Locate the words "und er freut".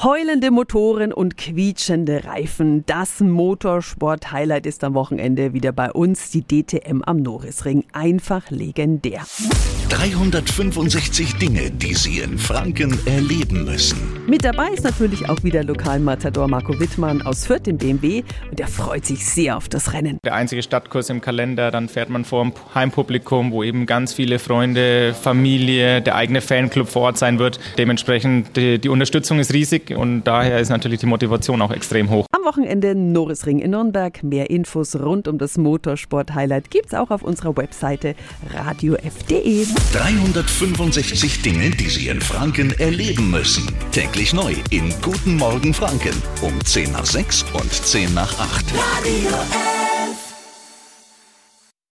18.50-19.06